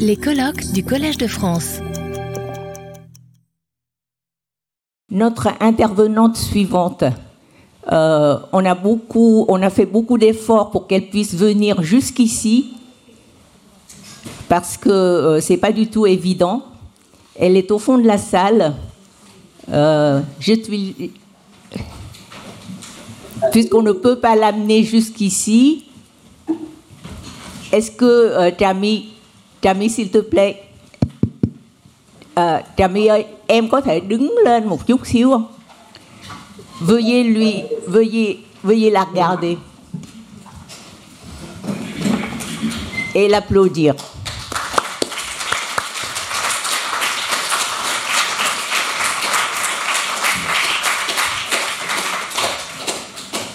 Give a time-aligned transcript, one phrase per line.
[0.00, 1.78] Les colloques du Collège de France.
[5.10, 7.04] Notre intervenante suivante,
[7.92, 12.74] euh, on, a beaucoup, on a fait beaucoup d'efforts pour qu'elle puisse venir jusqu'ici
[14.48, 16.64] parce que euh, c'est pas du tout évident.
[17.36, 18.74] Elle est au fond de la salle.
[19.70, 21.12] Euh, je suis...
[23.52, 25.84] Puisqu'on ne peut pas l'amener jusqu'ici,
[27.72, 29.15] est-ce que euh, Tammy,
[29.66, 30.62] Tammy s'il te plaît,
[32.36, 35.46] euh, ờ, Tammy ơi, em có thể đứng lên một chút xíu không?
[36.80, 39.56] Veuillez lui, veuillez, veuillez la regarder
[43.12, 43.92] et l'applaudir.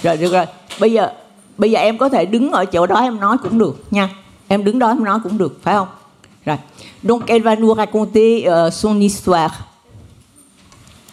[0.03, 0.45] Rồi được rồi.
[0.79, 1.11] Bây giờ
[1.57, 4.09] bây giờ em có thể đứng ở chỗ đó em nói cũng được nha.
[4.47, 5.87] Em đứng đó em nói cũng được, phải không?
[7.03, 9.51] Donc elle va nous raconter euh, son histoire.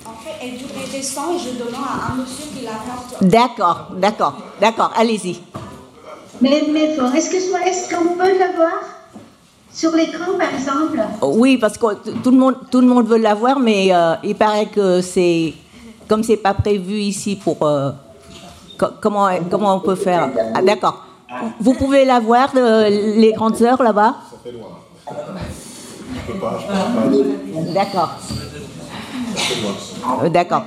[0.06, 3.22] En fait, elle des et je donne à un monsieur qui la porte.
[3.22, 5.40] D'accord, d'accord, d'accord, allez-y.
[6.40, 8.72] Mais, mais excuse-moi, est-ce qu'on peut la voir
[9.72, 11.00] Sur l'écran, par exemple?
[11.22, 14.34] Oui, parce que tout le monde, tout le monde veut la voir, mais euh, il
[14.34, 15.54] paraît que c'est
[16.08, 17.90] comme c'est pas prévu ici pour euh,
[18.78, 20.30] co- comment comment on peut faire?
[20.54, 21.04] Ah, d'accord.
[21.60, 24.14] Vous pouvez la voir euh, les grandes sœurs là-bas?
[27.74, 28.10] D'accord.
[30.24, 30.64] Euh, D'accord.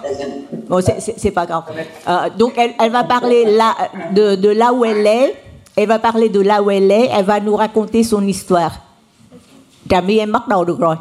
[0.70, 1.64] Bon, c'est- pas grave.
[2.08, 3.75] Euh, donc, elle, elle va parler là,
[4.14, 5.36] de, de là où elle est.
[5.75, 7.09] Elle va parler de là où elle est.
[7.11, 8.72] Elle va nous raconter son histoire.
[9.89, 10.95] Trà My em bắt đầu được rồi.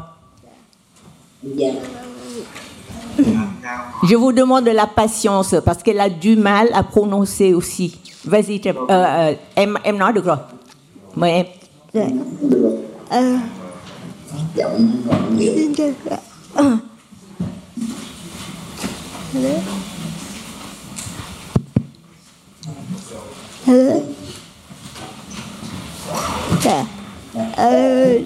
[4.03, 7.97] Je vous demande de la patience parce qu'elle a du mal à prononcer aussi.
[8.25, 10.37] Vas-y, euh, euh, em em nói được rồi.
[11.15, 11.45] Mời em.
[13.11, 13.39] à,
[14.55, 15.53] giọng còn nhiều.
[16.55, 16.77] À.
[19.33, 19.59] hello.
[23.65, 23.95] Hello.
[26.63, 26.85] Dạ.
[27.55, 27.71] À,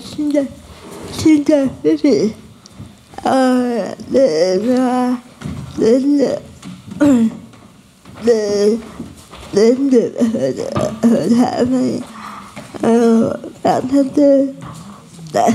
[0.05, 0.43] xin chào.
[1.17, 2.29] Xin chào quý vị.
[3.23, 3.57] À,
[4.11, 5.17] để ra
[5.77, 6.17] đến
[8.23, 8.77] để
[9.53, 9.89] đến ừ.
[9.89, 10.11] được
[11.01, 11.99] ở thảm này
[13.63, 14.55] cảm thấy tôi
[15.33, 15.49] đã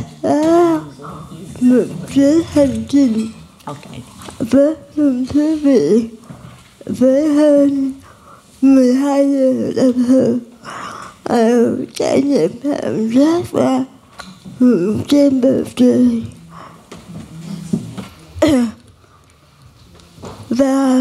[1.61, 3.31] một chuyến hành trình
[4.39, 6.09] với một thú vị
[6.87, 7.93] với hơn
[8.63, 10.33] 12 giờ đồng hồ
[11.95, 13.85] trải nghiệm cảm giác và
[14.59, 16.23] hưởng trên bầu trời.
[20.49, 21.01] Và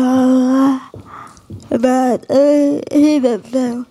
[1.70, 3.84] và tôi hy vọng rằng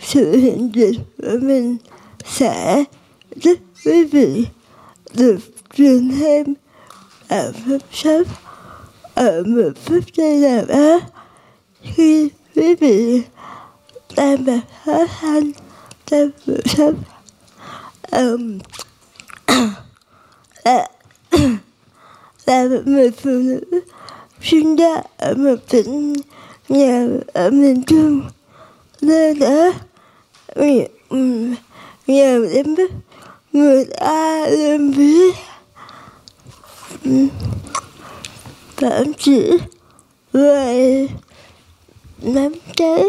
[0.00, 1.76] sự hiện diện của mình
[2.24, 2.84] sẽ
[3.36, 4.46] giúp quý vị
[5.14, 5.38] được
[5.74, 6.54] truyền thêm
[7.28, 8.24] ở phép sớm
[9.14, 11.00] ở một phút giây nào đó
[11.82, 13.22] khi quý vị
[14.16, 15.52] đang gặp khó khăn
[16.06, 16.94] trong cuộc sống
[18.10, 18.58] um,
[20.64, 20.88] là,
[22.46, 23.60] là một người phụ nữ
[24.42, 26.14] sinh ra ở một tỉnh
[26.68, 28.22] nghèo ở miền Trung
[29.00, 29.72] nơi đó
[32.06, 32.88] nghèo đến mức
[33.58, 35.32] người ta lên ví
[38.76, 39.50] vẫn chỉ
[40.32, 41.06] về
[42.22, 43.02] nắm cháy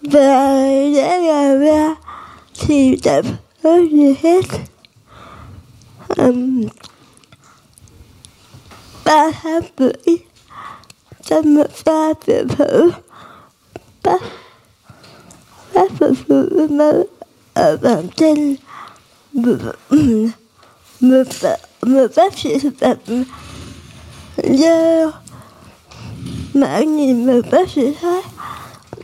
[0.00, 0.66] và
[0.96, 1.94] đã làm ra
[2.60, 3.24] thì chẳng
[3.62, 4.44] có gì hết.
[6.16, 6.66] Um,
[9.04, 10.16] ba tháng rưỡi
[11.22, 12.90] trong một ca tự thử
[14.02, 14.22] bác
[15.74, 17.06] bác phụ phụ mới
[17.54, 18.54] ở bản tin
[19.42, 19.56] một
[21.00, 21.26] một
[21.82, 22.98] một bác sĩ thực tập
[24.36, 25.12] do
[26.54, 28.24] mã nhìn một bác sĩ khác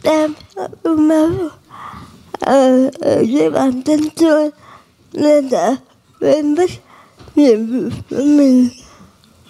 [0.02, 0.32] đang
[0.82, 1.30] máu
[2.40, 4.50] ở, ở dưới bàn chân tôi
[5.12, 5.76] nên đã
[6.20, 6.70] quên mất
[7.36, 8.68] nhiệm vụ của mình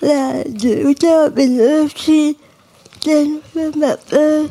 [0.01, 2.35] là giữ cho bình oxy
[3.01, 4.49] trên khuôn mặt tôi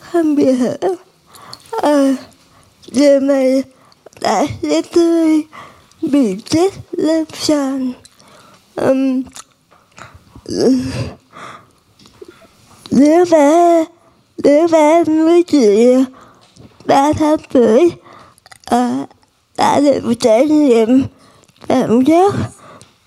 [0.00, 0.76] không bị hở
[1.70, 2.14] ờ
[2.86, 3.62] giờ này
[4.24, 5.44] đã chết tôi
[6.02, 7.92] bị chết lên sàn
[8.76, 9.22] um,
[12.90, 13.84] đứa bé
[14.36, 15.94] đứa bé với chị
[16.84, 17.90] ba tháng tuổi
[18.64, 19.06] à,
[19.56, 21.04] đã được trải nghiệm
[21.68, 22.34] cảm giác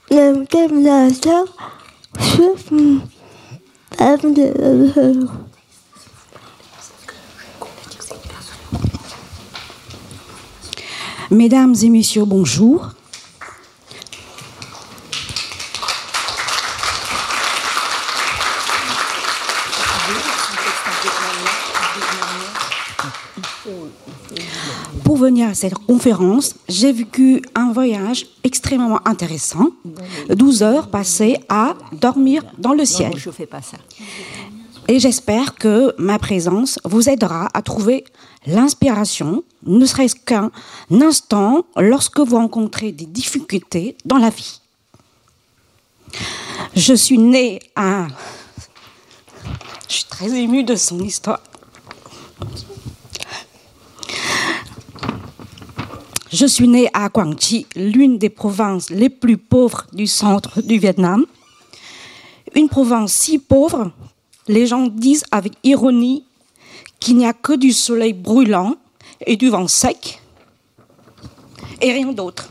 [0.09, 1.49] làm kem là sắc
[2.19, 2.55] suốt
[3.97, 4.47] tám giờ
[4.95, 5.27] thường
[11.29, 12.91] Mesdames et messieurs, bonjour.
[25.03, 29.71] Pour venir à cette conférence, j'ai vécu un voyage extrêmement intéressant.
[30.29, 33.11] 12 heures passées à dormir dans le ciel.
[34.89, 38.05] Et j'espère que ma présence vous aidera à trouver
[38.45, 40.49] l'inspiration, ne serait-ce qu'un
[40.91, 44.61] instant, lorsque vous rencontrez des difficultés dans la vie.
[46.73, 48.07] Je suis née à...
[49.89, 51.41] Je suis très émue de son histoire.
[56.31, 60.77] Je suis née à Quang Tri, l'une des provinces les plus pauvres du centre du
[60.77, 61.25] Vietnam.
[62.53, 63.91] Une province si pauvre,
[64.47, 66.23] les gens disent avec ironie
[66.99, 68.75] qu'il n'y a que du soleil brûlant
[69.25, 70.21] et du vent sec
[71.81, 72.49] et rien d'autre.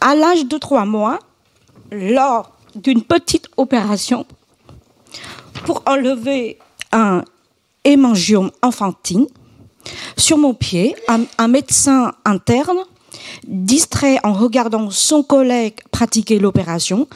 [0.00, 1.18] À l'âge de trois mois,
[1.90, 4.26] lors d'une petite opération
[5.64, 6.58] pour enlever
[6.92, 7.22] un
[7.84, 9.26] hémangiome enfantine,
[10.16, 12.78] sur mon pied, un, un, médecin interne,
[13.46, 17.08] distrait en regardant son collègue pratiquer l'opération,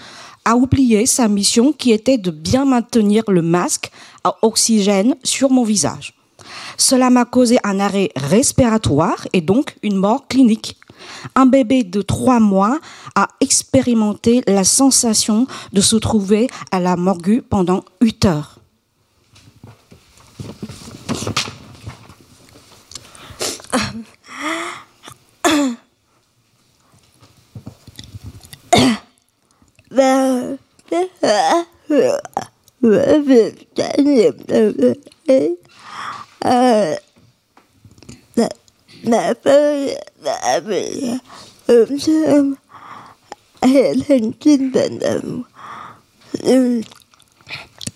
[0.45, 3.91] a oublié sa mission qui était de bien maintenir le masque
[4.25, 6.15] à oxygène sur mon visage.
[6.77, 10.77] Cela m'a causé un arrêt respiratoire et donc une mort clinique.
[11.35, 12.79] Un bébé de trois mois
[13.15, 18.59] a expérimenté la sensation de se trouver à la morgue pendant huit heures.
[33.25, 34.95] việc trải nghiệm từ
[35.27, 35.57] đấy.
[36.39, 36.95] À,
[38.37, 38.49] mẹ
[39.03, 39.95] mẹ tôi
[40.25, 41.11] đã bị
[41.67, 42.55] ốm thương
[43.63, 45.43] hệ thần kinh bệnh động.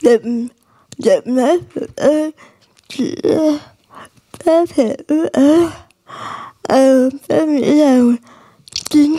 [0.02, 0.48] Đậm
[0.98, 2.30] đậm mát của tôi
[2.88, 3.58] chỉ là
[4.44, 5.70] có thể ước ơ
[6.62, 8.16] ờ tôi nghĩ rằng
[8.90, 9.16] chính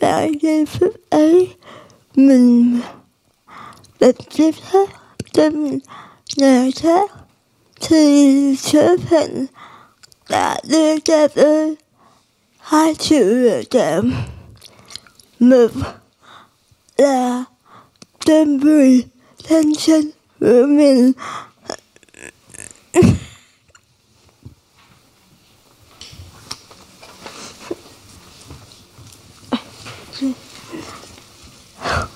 [0.00, 1.48] tại giây phút ấy
[2.14, 2.80] mình
[4.00, 4.88] bệnh chết hết
[5.32, 5.78] trong
[6.36, 7.10] nhà khác
[7.80, 9.46] thì số phận
[10.28, 11.76] đã đưa cho tôi
[12.58, 14.12] hai sự lựa chọn
[15.38, 15.70] một
[16.96, 17.44] là
[18.26, 19.04] tên vui
[19.48, 21.12] thanh xuân của mình.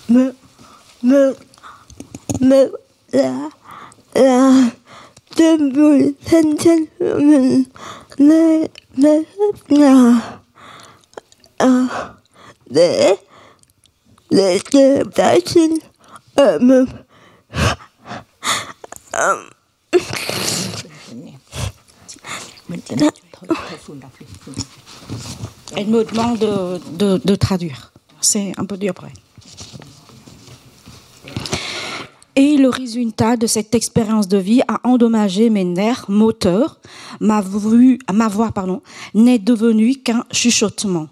[0.09, 0.31] Một
[1.03, 1.33] một
[2.41, 2.67] một
[16.37, 16.85] ở một
[19.13, 19.51] um,
[25.75, 27.93] Elle me demande de, de, de traduire.
[28.21, 29.13] C'est un peu dur après.
[32.39, 36.79] Et le résultat de cette expérience de vie a endommagé mes nerfs moteurs.
[37.19, 38.53] Ma, vue, ma voix
[39.15, 41.09] n'est devenue qu'un chuchotement.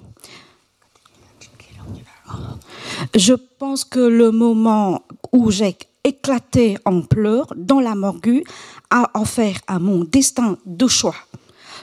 [3.14, 5.02] Je pense que le moment
[5.32, 8.44] où j'ai éclaté en pleurs dans la morgue
[8.90, 11.16] a offert à mon destin deux choix.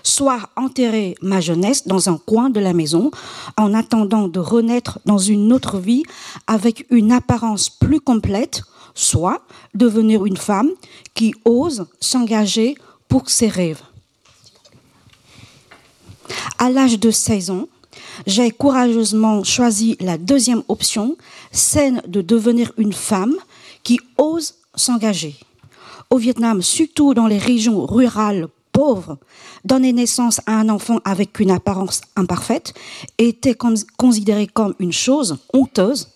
[0.04, 3.12] Soit enterrer ma jeunesse dans un coin de la maison
[3.58, 6.04] en attendant de renaître dans une autre vie
[6.48, 9.42] avec une apparence plus complète, soit
[9.74, 10.70] devenir une femme
[11.14, 12.76] qui ose s'engager
[13.08, 13.82] pour ses rêves.
[16.58, 17.68] À l'âge de 16 ans,
[18.28, 21.18] j'ai courageusement choisi la deuxième option,
[21.52, 23.36] celle de devenir une femme
[23.84, 25.36] qui ose s'engager.
[26.10, 29.18] Au Vietnam, surtout dans les régions rurales pauvres,
[29.66, 32.74] donner naissance à un enfant avec une apparence imparfaite
[33.18, 33.56] était
[33.98, 36.10] considéré comme une chose honteuse.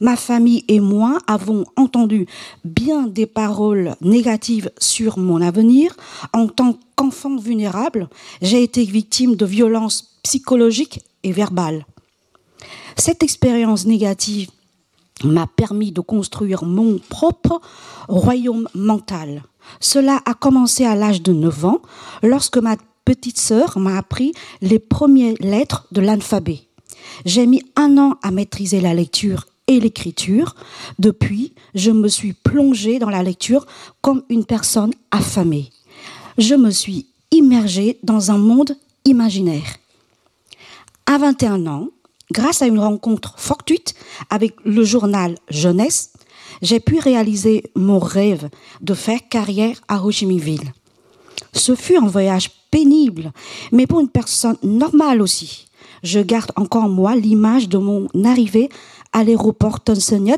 [0.00, 2.26] Ma famille et moi avons entendu
[2.64, 5.94] bien des paroles négatives sur mon avenir.
[6.32, 8.08] En tant qu'enfant vulnérable,
[8.42, 11.86] j'ai été victime de violences psychologiques et verbales.
[12.96, 14.50] Cette expérience négative
[15.24, 17.60] m'a permis de construire mon propre
[18.08, 19.42] royaume mental.
[19.80, 21.82] Cela a commencé à l'âge de 9 ans,
[22.22, 26.60] lorsque ma petite sœur m'a appris les premières lettres de l'alphabet.
[27.24, 30.54] J'ai mis un an à maîtriser la lecture et l'écriture.
[30.98, 33.66] Depuis, je me suis plongée dans la lecture
[34.00, 35.70] comme une personne affamée.
[36.38, 39.76] Je me suis immergée dans un monde imaginaire.
[41.06, 41.88] À 21 ans,
[42.32, 43.94] grâce à une rencontre fortuite
[44.30, 46.12] avec le journal Jeunesse,
[46.62, 48.48] j'ai pu réaliser mon rêve
[48.80, 50.72] de faire carrière à Ho Ville.
[51.52, 53.32] Ce fut un voyage pénible,
[53.72, 55.66] mais pour une personne normale aussi.
[56.02, 58.68] Je garde encore en moi l'image de mon arrivée
[59.12, 60.36] à l'aéroport Thomson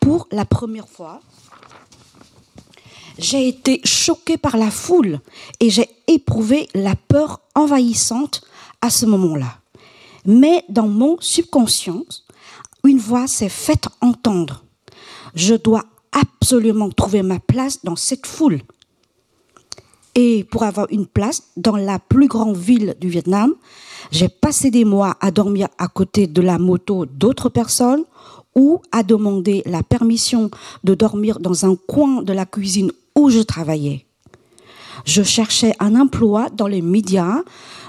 [0.00, 1.20] pour la première fois.
[3.18, 5.20] J'ai été choquée par la foule
[5.60, 8.42] et j'ai éprouvé la peur envahissante
[8.80, 9.58] à ce moment-là.
[10.24, 12.04] Mais dans mon subconscient,
[12.84, 14.64] une voix s'est faite entendre.
[15.34, 18.60] Je dois absolument trouver ma place dans cette foule.
[20.14, 23.54] Et pour avoir une place dans la plus grande ville du Vietnam,
[24.10, 28.04] j'ai passé des mois à dormir à côté de la moto d'autres personnes
[28.54, 30.50] ou à demander la permission
[30.84, 34.06] de dormir dans un coin de la cuisine où je travaillais.
[35.04, 37.42] Je cherchais un emploi dans les médias,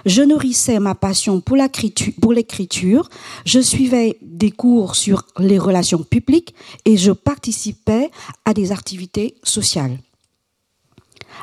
[0.06, 3.10] je nourrissais ma passion pour l'écriture,
[3.46, 8.12] je suivais des cours sur les relations publiques et je participais
[8.46, 9.98] à des activités sociales.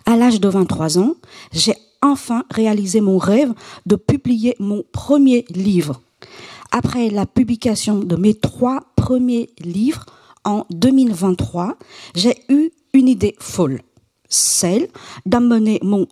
[0.06, 1.14] À l'âge de 23 ans,
[1.52, 3.52] j'ai enfin réalisé mon rêve
[3.86, 6.00] de publier mon premier livre.
[6.70, 10.06] Après la publication de mes trois premiers livres
[10.44, 11.76] en 2023,
[12.14, 13.82] j'ai eu une idée folle,
[14.28, 14.88] celle
[15.26, 16.06] d'amener mon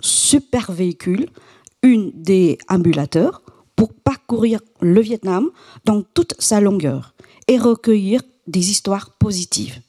[0.00, 1.26] super véhicule,
[1.82, 3.42] une des ambulateurs,
[3.76, 5.50] pour parcourir le Vietnam
[5.84, 7.14] dans toute sa longueur
[7.46, 9.80] et recueillir des histoires positives.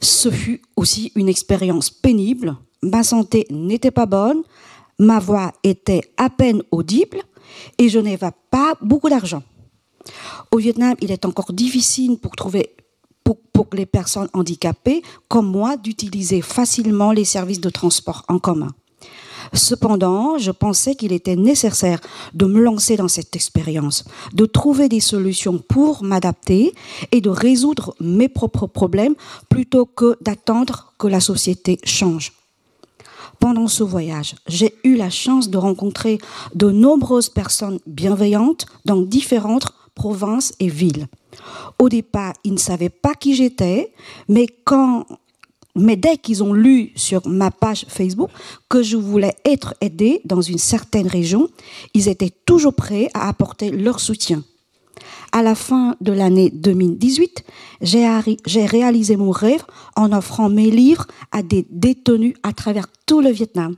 [0.00, 2.56] Ce fut aussi une expérience pénible.
[2.86, 4.42] Ma santé n'était pas bonne,
[4.98, 7.18] ma voix était à peine audible
[7.78, 9.42] et je n'avais pas beaucoup d'argent.
[10.52, 12.36] Au Vietnam, il est encore difficile pour
[13.24, 18.72] pour, les personnes handicapées comme moi d'utiliser facilement les services de transport en commun.
[19.52, 22.00] Cependant, je pensais qu'il était nécessaire
[22.34, 26.74] de me lancer dans cette expérience, de trouver des solutions pour m'adapter
[27.10, 29.14] et de résoudre mes propres problèmes
[29.48, 32.32] plutôt que d'attendre que la société change.
[33.38, 36.18] Pendant ce voyage, j'ai eu la chance de rencontrer
[36.54, 41.06] de nombreuses personnes bienveillantes dans différentes provinces et villes.
[41.78, 43.92] Au départ, ils ne savaient pas qui j'étais,
[44.28, 44.46] mais
[45.96, 48.30] dès qu'ils ont lu sur ma page Facebook
[48.68, 51.48] que je voulais être aidé dans une certaine région,
[51.94, 54.42] ils étaient toujours prêts à apporter leur soutien.
[55.32, 57.44] À la fin de l'année 2018,
[57.82, 59.64] j'ai réalisé mon rêve
[59.96, 63.76] en offrant mes livres à des détenus à travers tout le Vietnam.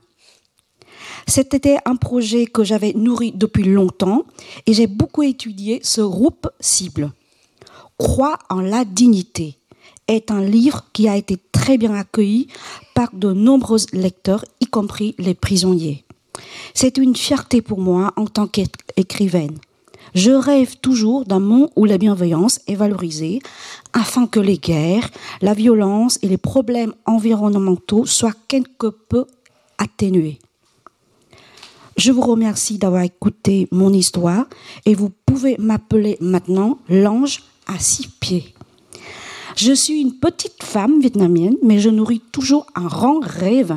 [1.27, 4.25] C'était un projet que j'avais nourri depuis longtemps
[4.67, 7.13] et j'ai beaucoup étudié ce groupe cible.
[7.99, 9.59] Crois en la dignité
[10.07, 12.49] est un livre qui a été très bien accueilli
[12.95, 16.05] par de nombreux lecteurs, y compris les prisonniers.
[16.73, 19.59] C'est une fierté pour moi en tant qu'écrivaine.
[20.15, 23.41] Je rêve toujours d'un monde où la bienveillance est valorisée
[23.93, 25.11] afin que les guerres,
[25.41, 29.27] la violence et les problèmes environnementaux soient quelque peu
[29.79, 30.39] atténués.
[31.97, 34.47] Je vous remercie d'avoir écouté mon histoire
[34.87, 38.55] et vous pouvez m'appeler maintenant l'ange à six pieds.
[39.57, 43.77] Je suis une petite femme vietnamienne, mais je nourris toujours un grand rêve,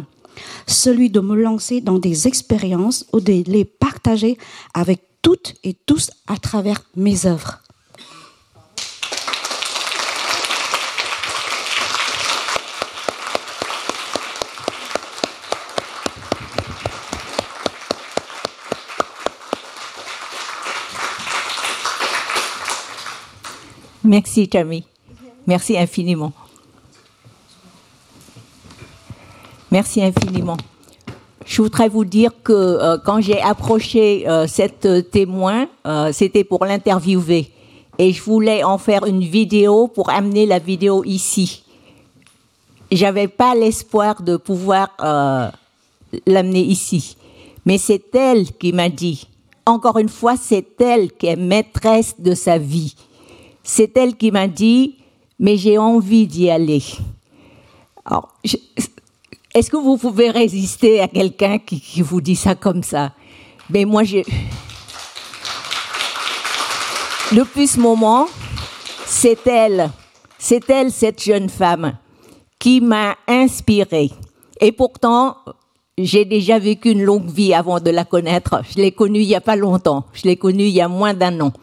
[0.67, 4.37] celui de me lancer dans des expériences ou de les partager
[4.75, 7.61] avec toutes et tous à travers mes œuvres.
[24.03, 24.83] Merci, Tammy.
[25.47, 26.33] Merci infiniment.
[29.71, 30.57] Merci infiniment.
[31.45, 36.65] Je voudrais vous dire que euh, quand j'ai approché euh, cette témoin, euh, c'était pour
[36.65, 37.51] l'interviewer.
[37.97, 41.63] Et je voulais en faire une vidéo pour amener la vidéo ici.
[42.91, 44.89] J'avais pas l'espoir de pouvoir
[46.25, 47.15] l'amener ici.
[47.65, 49.27] Mais c'est elle qui m'a dit,
[49.65, 52.95] encore une fois, c'est elle qui est maîtresse de sa vie.
[53.63, 54.95] C'est elle qui m'a dit,
[55.39, 56.83] mais j'ai envie d'y aller.
[58.03, 58.29] Alors,
[59.53, 63.13] est-ce que vous pouvez résister à quelqu'un qui, vous dit ça comme ça?
[63.69, 64.23] Mais moi, j'ai.
[67.33, 68.27] Depuis ce moment,
[69.05, 69.89] c'est elle,
[70.37, 71.97] c'est elle, cette jeune femme,
[72.59, 74.11] qui m'a inspirée.
[74.59, 75.37] Et pourtant,
[75.97, 78.61] j'ai déjà vécu une longue vie avant de la connaître.
[78.69, 80.05] Je l'ai connue il n'y a pas longtemps.
[80.13, 81.53] Je l'ai connue il y a moins d'un an.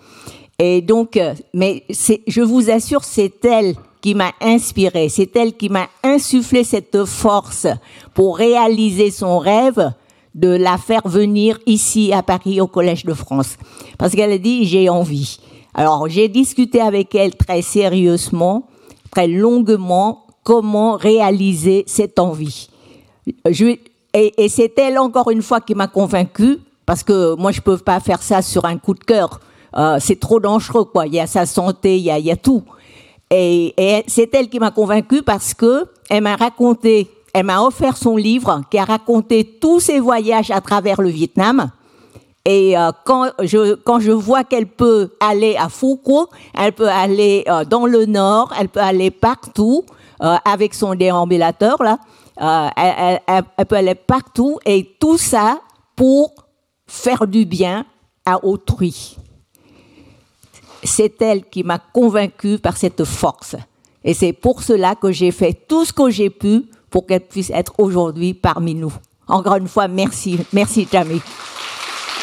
[0.59, 5.68] Et donc, euh, mais je vous assure, c'est elle qui m'a inspiré, c'est elle qui
[5.68, 7.66] m'a insufflé cette force
[8.14, 9.92] pour réaliser son rêve
[10.34, 13.56] de la faire venir ici à Paris au Collège de France.
[13.98, 15.40] Parce qu'elle a dit j'ai envie.
[15.74, 18.68] Alors j'ai discuté avec elle très sérieusement,
[19.10, 22.68] très longuement, comment réaliser cette envie.
[24.14, 28.00] Et, c'est elle encore une fois qui m'a convaincue, parce que moi je peux pas
[28.00, 29.40] faire ça sur un coup de cœur.
[29.76, 31.06] Euh, c'est trop dangereux, quoi.
[31.06, 32.64] Il y a sa santé, y a, il y a tout.
[33.30, 38.16] Et, c'est elle qui m'a convaincue parce que elle m'a raconté, elle m'a offert son
[38.16, 41.70] livre qui a raconté tous ses voyages à travers le Vietnam.
[42.44, 47.44] Et euh, quand je quand je vois qu'elle peut aller à Foucault, elle peut aller
[47.47, 49.85] euh, dans le nord, elle peut aller partout
[50.23, 51.99] euh, avec son déambulateur là.
[52.76, 55.61] Elle peut aller partout et tout ça
[55.97, 56.32] pour
[56.87, 57.85] faire du bien
[58.25, 59.18] à autrui.
[60.82, 63.56] C'est elle qui m'a convaincue par cette force.
[64.04, 67.50] Et c'est pour cela que j'ai fait tout ce que j'ai pu pour qu'elle puisse
[67.50, 68.92] être aujourd'hui parmi nous.
[69.26, 70.38] Encore une fois, merci.
[70.52, 71.20] Merci, Jamie.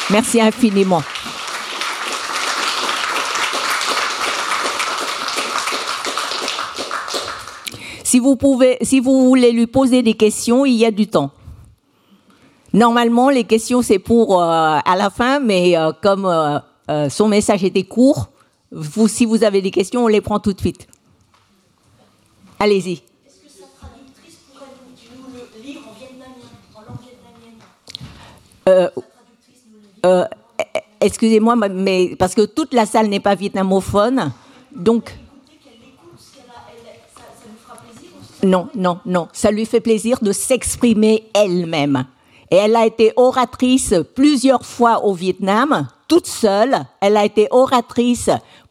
[0.09, 1.01] Merci infiniment.
[8.03, 11.31] Si vous pouvez, si vous voulez lui poser des questions, il y a du temps.
[12.71, 17.63] Normalement, les questions c'est pour euh, à la fin, mais euh, comme euh, son message
[17.63, 18.29] était court,
[18.71, 20.87] vous, si vous avez des questions, on les prend tout de suite.
[22.59, 23.01] Allez-y.
[28.67, 28.89] Euh,
[30.05, 30.25] euh,
[31.05, 34.31] Excusez-moi, mais parce que toute la salle n'est pas vietnamophone,
[34.75, 35.15] donc.
[38.43, 39.27] Non, non, non.
[39.31, 42.05] Ça lui fait plaisir de s'exprimer elle-même.
[42.49, 46.85] Et elle a été oratrice plusieurs fois au Vietnam, toute seule.
[47.01, 48.29] Elle a été oratrice